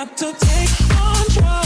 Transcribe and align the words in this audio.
got 0.00 0.16
to 0.16 0.32
take 0.32 0.88
control. 0.88 1.59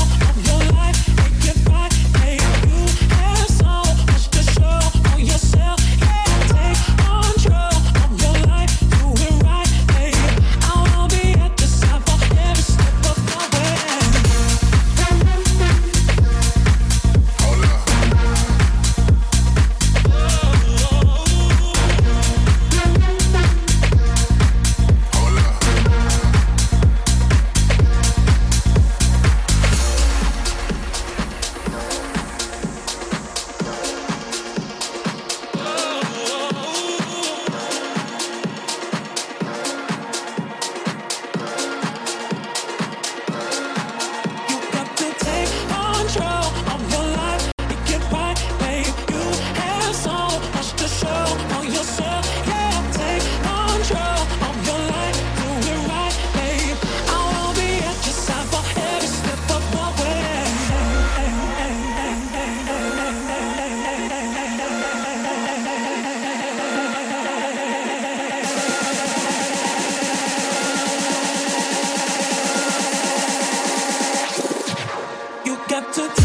to 75.95 76.24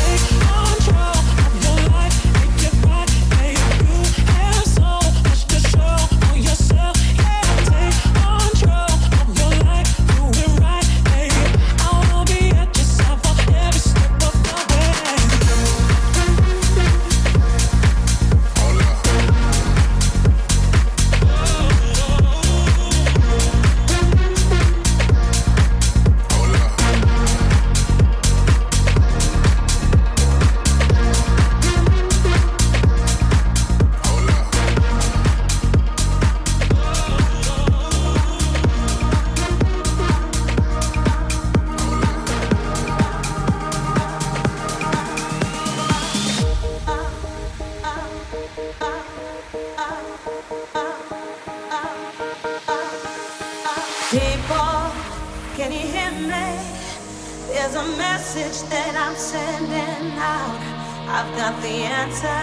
got 61.39 61.61
the 61.61 61.87
answer 61.87 62.41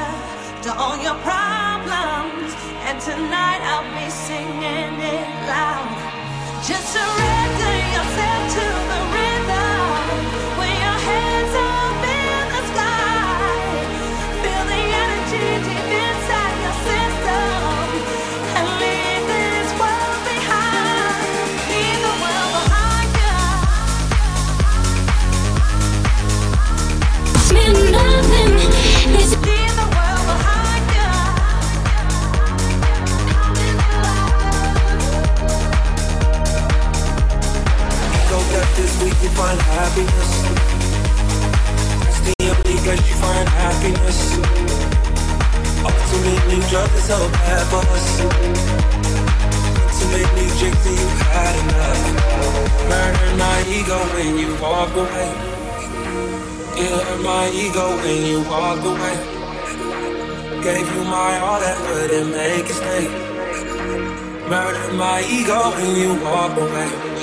to 0.62 0.74
all 0.80 0.96
your 0.96 1.18
problems. 1.20 2.48
And 2.88 2.96
tonight 2.98 3.60
I'll 3.70 3.84
my 57.26 57.50
ego 57.50 57.86
when 58.02 58.24
you 58.24 58.38
walked 58.48 58.86
away. 58.86 59.16
Gave 60.62 60.86
you 60.94 61.02
my 61.04 61.32
all 61.40 61.58
that 61.58 61.76
wouldn't 61.86 62.30
make 62.30 62.70
it 62.70 62.76
stay. 62.80 63.06
Murdered 64.48 64.94
my 64.94 65.18
ego 65.28 65.58
when 65.76 65.90
you 65.96 66.10
walked 66.22 66.56
away. 66.56 67.15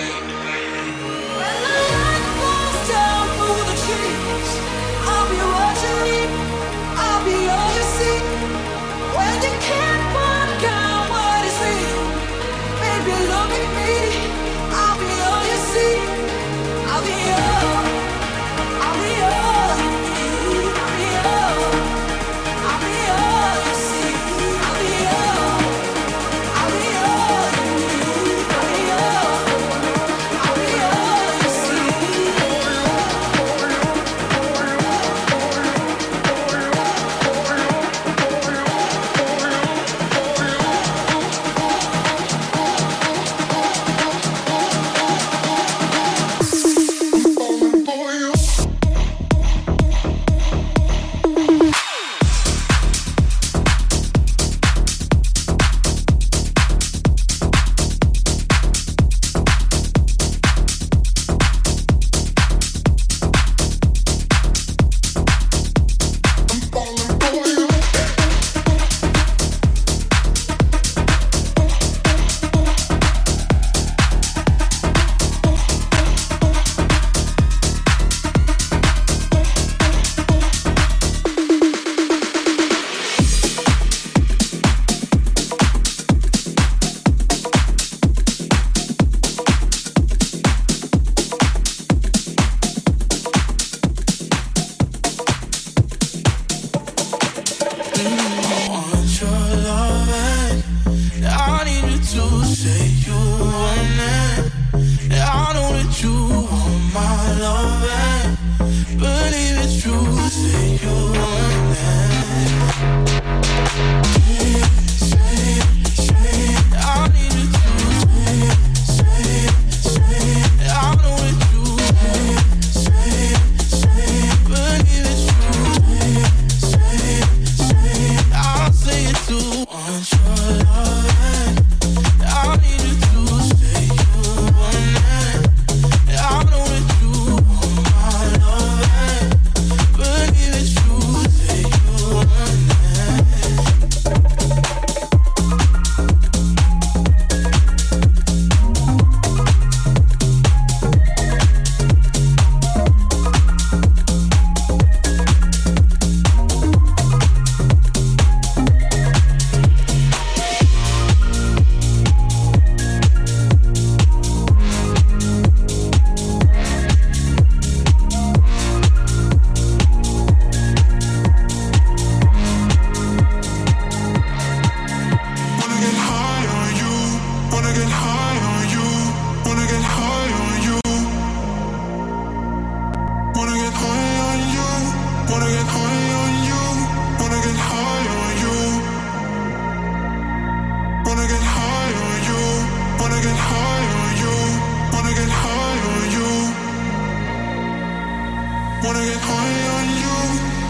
Wanna 198.84 199.00
get 199.00 199.18
high 199.18 199.68
on 199.78 199.88
you, 200.02 200.16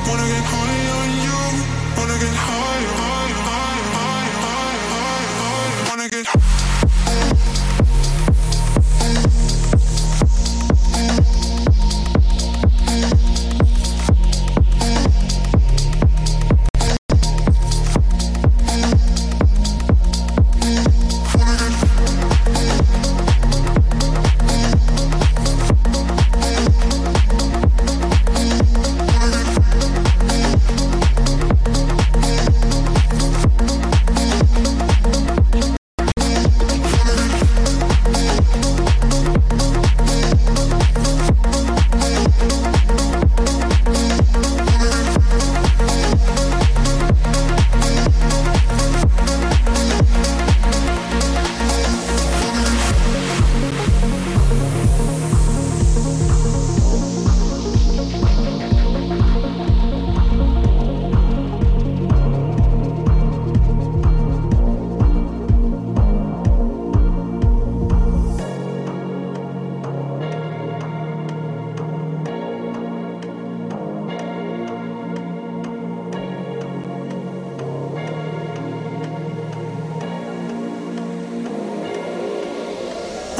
wanna 0.08 0.28
get 0.28 0.46
high 0.46 0.86
on 1.00 1.10
you, 1.26 1.98
wanna 1.98 2.20
get 2.20 2.36
high. 2.36 2.73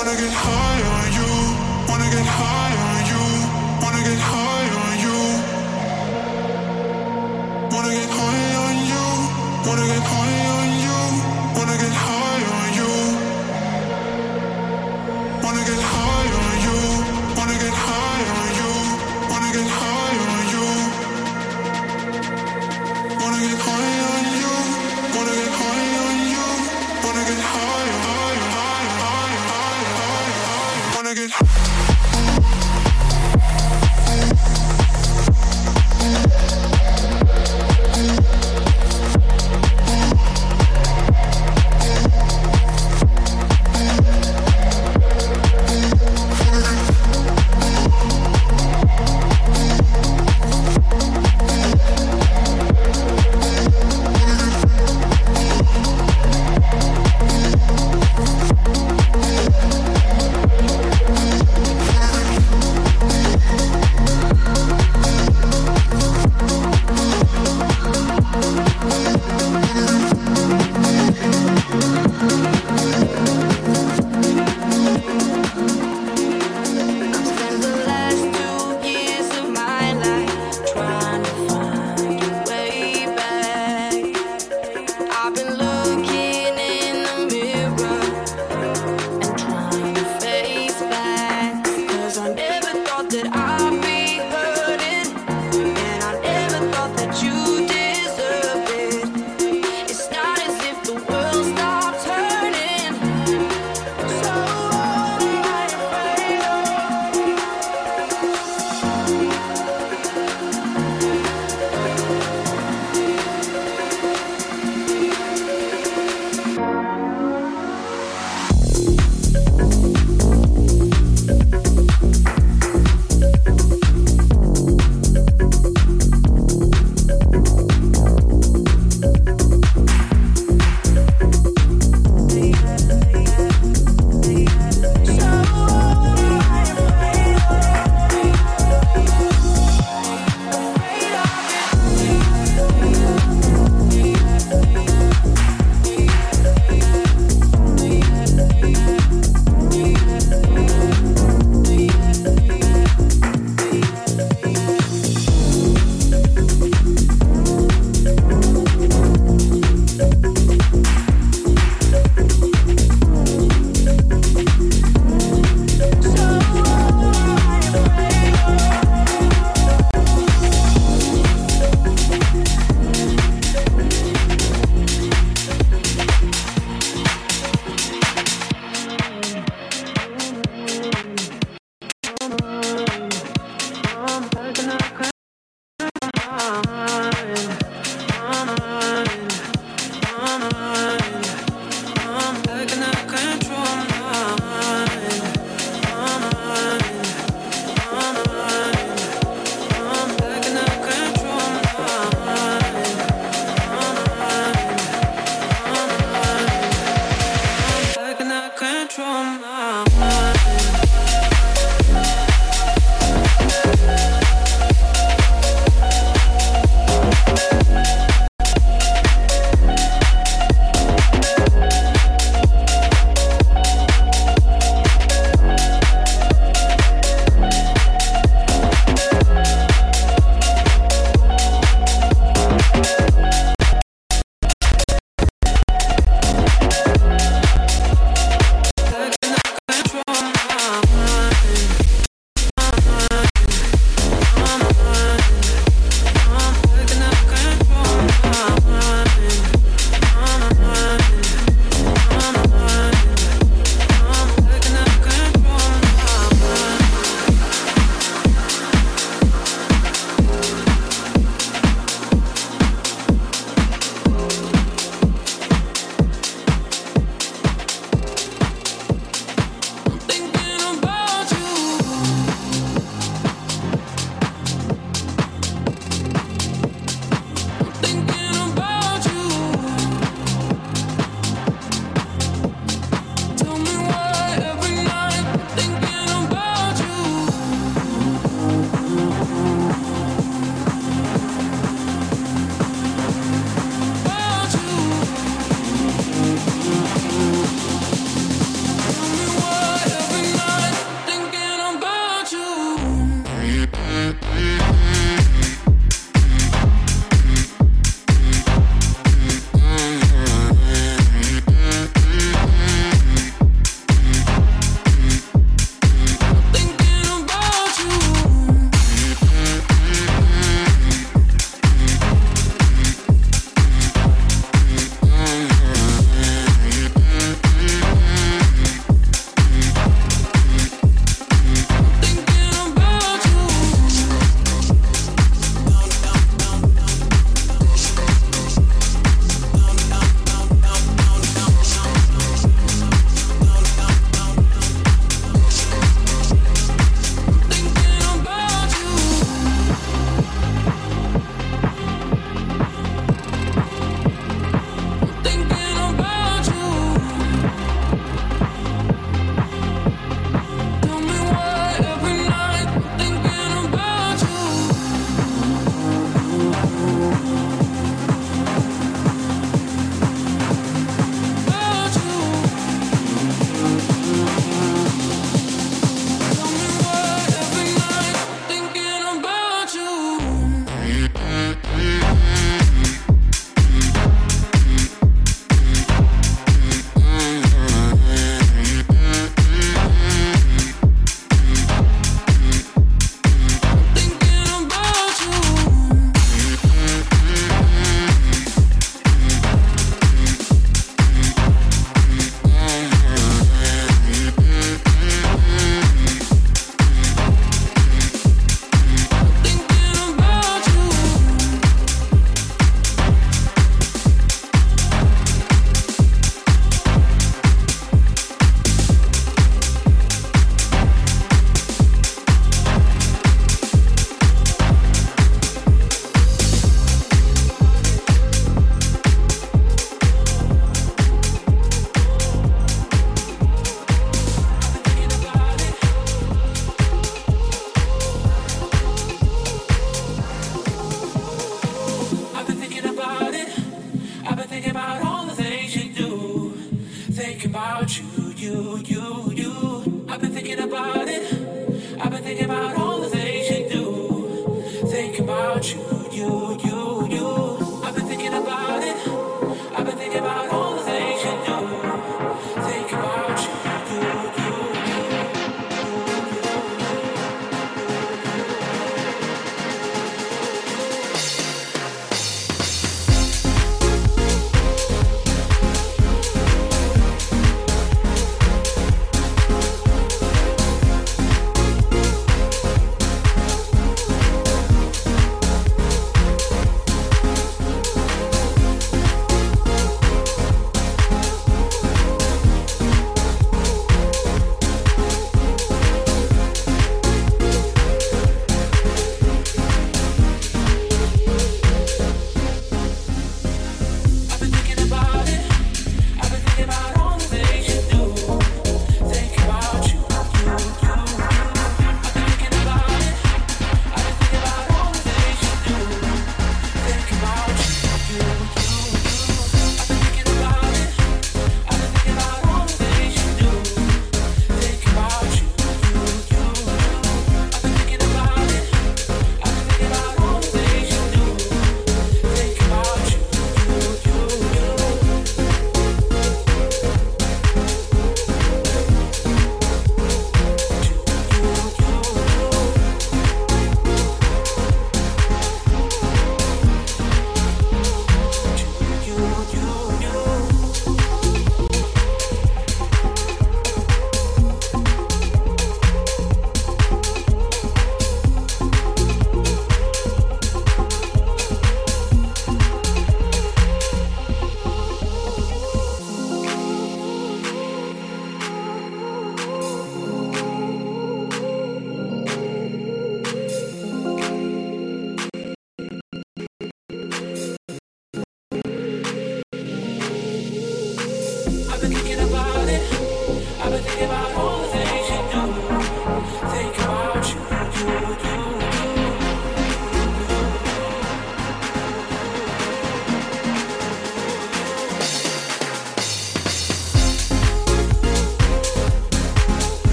Wanna 0.00 0.16
get 0.16 0.32
high 0.32 0.82
on 0.96 1.12
you, 1.12 1.92
wanna 1.92 2.08
get 2.10 2.24
high 2.24 2.74
on 2.74 2.84
you. 2.84 2.89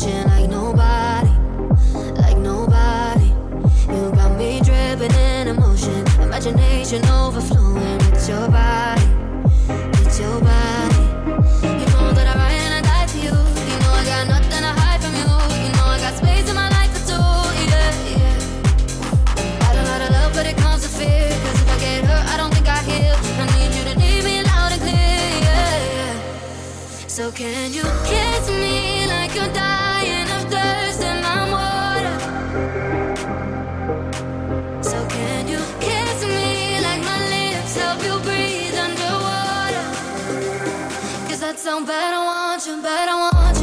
Ocean 0.00 0.26
like 0.28 0.48
nobody, 0.48 1.30
like 2.20 2.38
nobody. 2.38 3.28
You 3.88 4.12
got 4.12 4.36
me 4.38 4.60
dripping 4.60 5.12
in 5.12 5.48
emotion, 5.48 6.06
imagination 6.20 7.04
overflowing 7.06 7.98
with 7.98 8.28
your 8.28 8.48
body, 8.48 9.02
with 9.68 10.20
your 10.20 10.40
body. 10.40 11.04
You 11.80 11.86
know 11.92 12.12
that 12.12 12.26
I 12.26 12.34
ride 12.34 12.52
and 12.52 12.74
I 12.74 12.80
die 12.80 13.06
for 13.08 13.18
you. 13.18 13.34
You 13.70 13.78
know 13.82 13.92
I 13.92 14.04
got 14.04 14.28
nothing 14.28 14.62
to 14.66 14.72
hide 14.80 15.00
from 15.02 15.14
you. 15.14 15.30
You 15.64 15.70
know 15.76 15.86
I 15.86 15.98
got 16.00 16.14
space 16.14 16.48
in 16.48 16.54
my 16.54 16.68
life 16.70 16.92
for 16.96 17.02
two. 17.10 17.28
Yeah, 17.68 17.92
yeah. 18.14 19.60
Got 19.60 19.76
a 19.76 19.82
lot 19.90 20.00
of 20.02 20.10
love, 20.10 20.32
but 20.34 20.46
it 20.46 20.56
comes 20.56 20.82
with 20.82 20.96
fear. 20.96 21.28
Cause 21.28 21.62
if 21.62 21.68
I 21.68 21.78
get 21.80 22.04
hurt, 22.04 22.26
I 22.32 22.36
don't 22.36 22.52
think 22.54 22.68
I 22.68 22.80
heal. 22.88 23.16
I 23.42 23.46
need 23.56 23.74
you 23.76 23.84
to 23.84 23.98
need 23.98 24.24
me 24.24 24.42
loud 24.44 24.72
and 24.72 24.80
clear. 24.80 24.94
Yeah, 24.94 25.76
yeah. 25.92 27.06
So 27.06 27.30
can 27.32 27.72
you 27.72 27.84
so 41.60 41.84
bad 41.84 42.14
I 42.14 42.24
want 42.24 42.66
you, 42.66 42.80
bad 42.80 43.08
I 43.10 43.16
want 43.20 43.56
you. 43.58 43.59